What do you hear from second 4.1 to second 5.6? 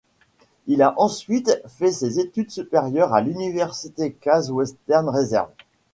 Case Western Reserve.